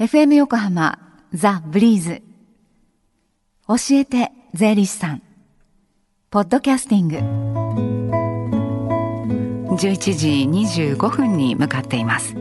[0.00, 0.98] FM 横浜
[1.32, 2.20] ザ・ブリーズ。
[3.68, 5.22] 教えて税理士さん。
[6.30, 7.08] ポッドキャスティン
[9.68, 9.76] グ。
[9.76, 10.28] 11時
[10.96, 12.34] 25分に向かっています。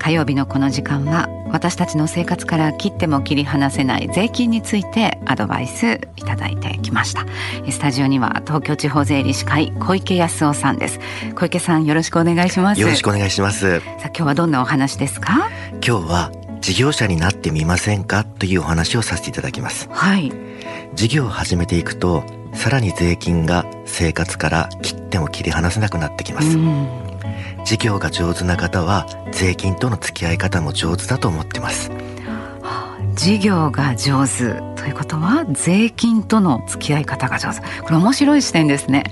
[0.00, 7.24] 火曜日のこの時間は私たちの生活から切っても切り離せない税金についてアドバイスいただいてきました。
[7.70, 10.98] スタジオには東京地方税理士会小池康夫さんです。
[11.36, 12.80] 小池さんよろしくお願いします。
[12.80, 13.78] よろしくお願いします。
[13.78, 15.48] さあ今日はどんなお話ですか？
[15.74, 16.32] 今日は
[16.64, 19.86] 事業者になってみませんかというお話をさせていただきます。
[19.90, 20.32] はい。
[20.94, 26.56] 事業を始めていくとさらに税金が生活から切っても切り離せなくなってきます、
[27.66, 31.90] 事業が上手な方は税金との付き合い方も上手だと思ってます。
[33.14, 37.60] 事業が上手ということは税金との付き合い方が上手。
[37.82, 39.04] これ面白い視点ですね。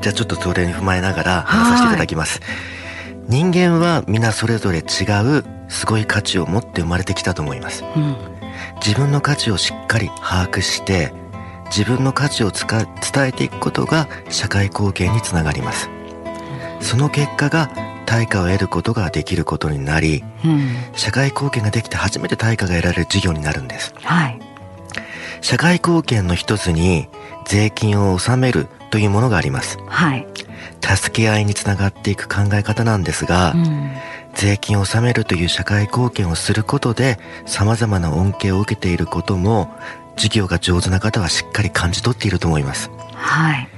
[0.00, 2.40] じゃあちょっとそれに踏まえながら話させていただきます。
[3.28, 4.80] 人間は皆それぞれ違
[5.38, 8.16] うすごい価値を持って生まれてきたと思います、うん、
[8.84, 11.12] 自分の価値をしっかり把握して
[11.66, 12.86] 自分の価値を伝
[13.26, 15.90] えていくことが社会貢献につながります。
[16.80, 17.70] その結果が
[18.04, 23.92] 対価を得ることができることになり、うん、社会貢献ができて初めて対価が得られる事業になるんです。
[24.02, 24.40] はい。
[25.40, 27.08] 社会貢献の一つに
[27.44, 29.78] 税金を納めるというものがあります。
[29.88, 30.26] はい、
[30.80, 33.90] 助け合いにつながっていく考え方なんですが、うん
[34.36, 39.70] 税金を納めるという社会貢献をすることで様々な恩恵を受けていることも
[40.16, 42.90] 事業が上手な方はしっかり感じ取っていると思います。
[43.14, 43.68] はい。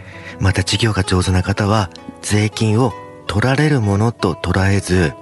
[0.41, 1.91] また事業が上手な方は
[2.23, 2.93] 税金を
[3.27, 5.13] 取られるものと捉えず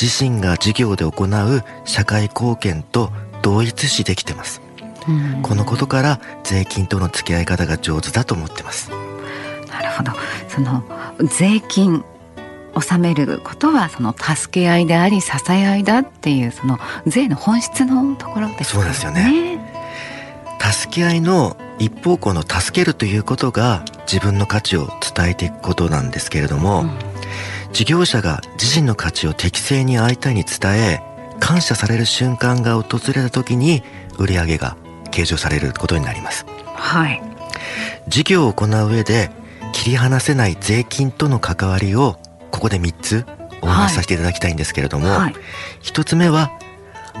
[0.00, 4.60] 自身が事業で行う社会貢献と同一視できてます。
[5.08, 5.42] うん。
[5.42, 8.90] このことから税金との付き合い方が上手だと思ってます。
[9.68, 10.12] なるほど。
[10.48, 10.82] その
[11.28, 12.04] 税金
[12.74, 19.58] 納めることはその助け合いであり支え合いだっていうその税の本質のところですそうですよね。
[20.60, 26.90] 助け合いの一方向の助けるということが自分の価値を伝えていくことなんですけれども、うん。
[27.72, 31.02] 事業者が自身の価値を適正に相手に伝え
[31.40, 33.82] 感謝される瞬間が訪れた時に
[34.16, 34.76] 売り上げが
[35.10, 36.46] 計上されることになります。
[36.74, 37.20] はい。
[38.08, 39.30] 事業を行う上で
[39.72, 42.16] 切り離せない税金との関わりを
[42.54, 43.26] ここで3つ
[43.62, 45.34] お話しさせていただきたいんですけれども、はい。
[45.82, 46.52] 1つ目は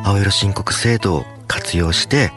[0.04, 2.30] 青色申告制度を活用して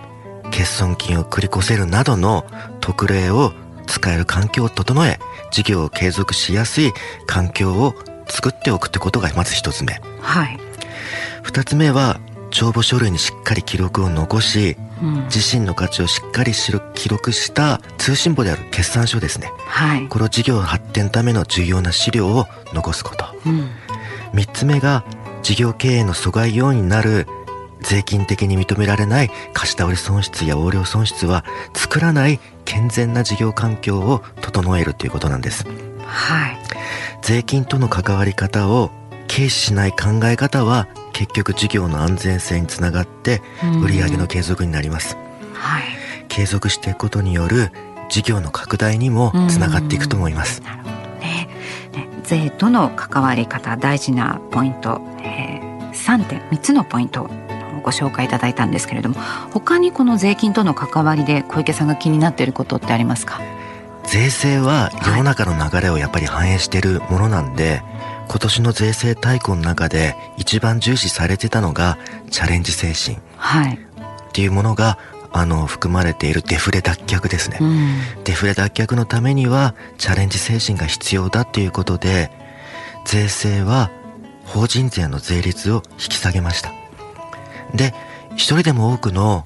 [0.46, 2.44] 欠損金を繰り越せるなどの
[2.80, 3.54] 特例を
[3.86, 5.20] 使える環境を整え
[5.52, 6.92] 事業を継続しやすい
[7.28, 7.94] 環境を
[8.28, 10.02] 作っておくってことがまず1つ目。
[10.20, 10.60] はい、
[11.44, 12.20] 2つ目は
[12.58, 15.26] 帳簿書類にしっかり記録を残しうん。
[15.26, 16.54] 自身の価値をしっかり
[16.96, 19.52] 記録した通信簿である決算書ですね。
[19.68, 20.08] はい。
[20.08, 23.26] これを事業発展のための重要な資料を残すこと。
[23.46, 23.70] うん。
[24.34, 25.04] 3つ目が
[25.44, 27.28] 事業経営の阻害要因になる
[27.82, 31.46] 税金的に認められない貸し倒れ損失や横領損失は
[31.76, 35.64] 作らない健全な事業環境を整えるということなんです。
[36.08, 36.58] はい。
[37.22, 38.90] 税金との関わり方を
[39.28, 43.82] 軽視しない考え方は結局事業の安全性につながってうん。
[43.82, 45.18] 売上の継続になります。
[45.52, 45.84] はい。
[46.28, 47.72] 継続していくことによる
[48.08, 50.62] 事業の拡大にもつながっていくと思います。
[50.62, 51.50] なるほどね。
[51.92, 57.30] ね税との関わり方大事なポイント、えー、3点3つのポイントを
[57.82, 59.16] ご紹介いただいたんですけれども
[59.52, 63.42] 他にこの税金との関わりで小池さんが気になっていることってありますか？
[64.04, 67.82] 税制は世の中の流れをやっぱり反映しているものなんで、
[68.28, 71.98] 今年の税制大綱の中で一番重視されてたのが
[72.30, 73.18] チャレンジ精神。
[73.18, 73.80] っはい、
[74.34, 74.98] ていうものが
[75.32, 78.24] あの含まれているデフレ脱却ですね、うん。
[78.24, 82.32] デフレ脱却のためにはチャレンジ精神が必要だということで
[83.06, 83.92] 税制は
[84.46, 86.72] 法人税の税率を引き下げました。
[87.74, 87.94] で
[88.36, 89.44] 一人でも多くの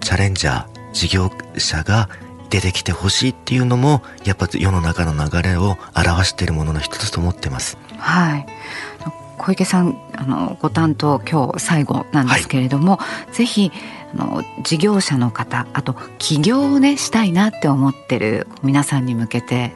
[0.00, 2.08] チャレンジャー事業者が
[2.48, 7.78] 出てきてほしいっていうのもやっぱ世の中の流れを表しているものの一つと思ってます。
[7.98, 8.46] はい。
[9.38, 12.98] 小池さんあのご担当今日最後なんですけれども、
[13.32, 13.70] ぜひ
[14.14, 19.72] あの事業者の方あと起業をねしたいなって思ってる皆さんに向けて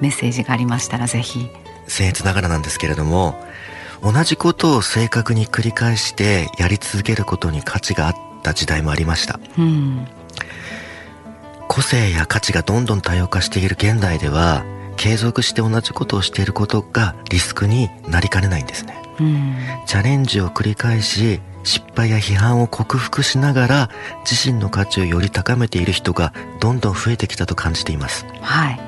[0.00, 1.50] メッセージがありましたらぜひ。
[1.86, 3.38] 僭越ながらなんですけれども
[4.02, 9.38] 同じことを正確に繰り返してやり続けることに価値があった時代もありました。
[9.58, 10.06] うん
[11.74, 14.64] 個性や価値がどんどん多様化している現代では
[14.96, 19.02] 継続して同じことをしていることがリスクになりかねないんですね。
[19.18, 19.56] うん。
[19.84, 23.90] チャレンジを繰り返し失敗や批判を克服しながら
[24.24, 28.24] 自身の価値をより高めている人がどんどん増えてきたと感じています。
[28.40, 28.80] はい。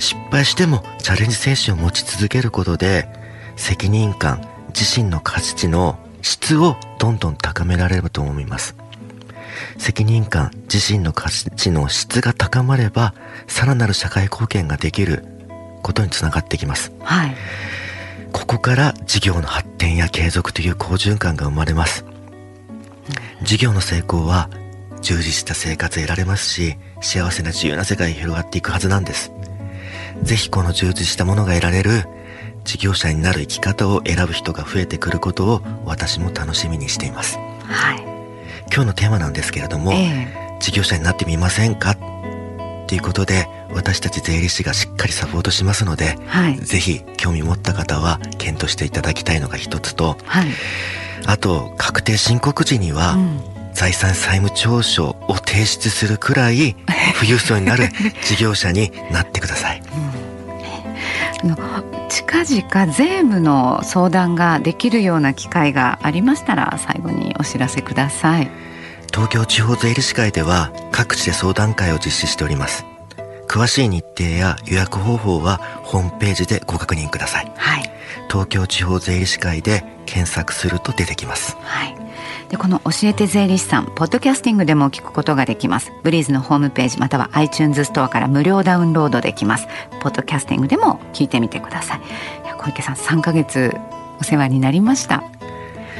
[0.00, 3.08] 失敗してもチャレンジ精神を持ち続けることで
[3.54, 4.44] 責任感
[4.76, 8.74] 自身の価値の質をどんどん高められればと思います
[9.78, 13.14] 責任感自身の価値の質が高まれば
[13.46, 15.24] さらなる社会貢献ができる
[15.82, 17.34] ことにつながってきます、はい。
[18.32, 22.04] ここから事業の発展や継続という好循環が生まれます。
[23.42, 24.50] 事業の成功は
[25.00, 29.32] 充実した生活を得られますし幸せな自由な世界に広がっていくはずなんです。
[30.22, 32.04] ぜひこの充実したものが得られる
[32.64, 37.38] 事業者になる生き方を選ぶ人が増えてくることを私も楽しみにしています。
[37.64, 38.17] はい
[38.72, 40.58] 今日のテーマなんですけれども、ええ。
[40.60, 41.90] 事業者になってみませんか？
[41.92, 41.96] っ
[42.88, 46.56] ていうことで私たち税理士がしっかりサポートしますので、はい。
[46.58, 50.48] ぜひ興味持った方は検討していただきたいのが一つとはい。
[51.26, 53.40] あと確定申告時には、うん。
[53.74, 56.74] 財産債務調書を提出するくらい
[57.20, 57.88] 富裕層になる
[58.24, 59.82] 事業者になってください。
[61.44, 61.54] あの
[62.08, 68.50] 近々税務の相談ができるような機会がありましたら最後にお知らせください。
[69.12, 72.84] 東京地方税理士会では各地で相談会を実施しております。
[73.46, 77.52] 詳しい日程や予約方法はホームページでご確認ください。
[77.56, 77.90] はい。
[78.30, 81.56] 東京地方税理士会で検索すると出てきます。
[81.62, 82.07] はい
[82.48, 85.92] でこの教えて税理士さんポッドキャスティングでも聞くことができます。
[86.02, 89.66] ブリーズのホームページまたは iTunes ストアから無料ダウンロードできます。
[90.00, 92.00] ポッドキャスティングでも聞いてみてください。
[92.58, 93.74] 小池さん3ヶ月
[94.20, 95.22] お世話になりました。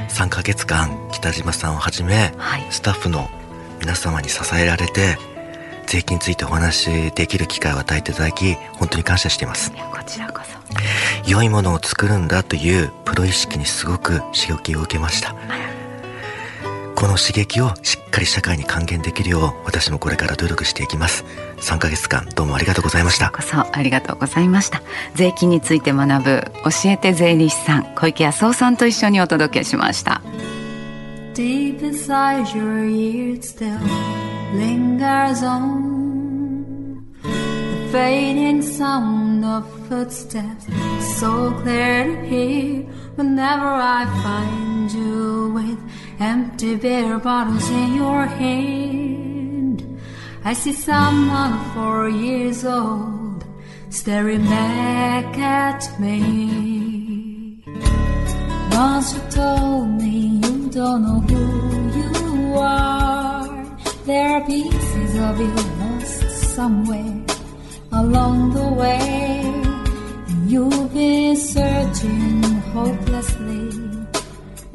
[0.09, 2.67] 3ヶ月間北島さんをはじめはい。
[2.71, 3.29] スタッフの
[3.81, 5.19] 皆様に支えられて
[5.87, 9.71] 税金についてお話しできる機会を与えていただき本当に感謝しています。
[9.73, 10.59] こちらこそ。
[11.27, 15.35] 良いものを作るんだというプロ意識にすごく刺激を受けました
[16.99, 21.25] この刺激をしっかり社会に還元できるよう私もこれから努力していきます。
[21.59, 23.31] 3ヶ月間どうもありがとうございました。
[23.31, 24.83] こそありがとうございました。
[25.15, 30.23] 税金について学ぶ教えて税理士さん小池康夫さんと一緒にお届けしました。
[31.35, 33.79] Deep inside your ears still
[34.57, 40.67] lingers on the fading sound of footsteps,
[41.21, 42.85] so clear to hear
[43.15, 45.79] whenever I find you with
[46.21, 50.01] empty beer bottles in your hand.
[50.45, 53.45] I see someone four years old
[53.91, 57.63] staring back at me.
[58.73, 63.77] Once you told me you don't know who you are.
[64.05, 67.25] There are pieces of you lost somewhere
[67.93, 69.41] along the way.
[70.29, 72.43] And you've been searching
[72.73, 73.98] hopelessly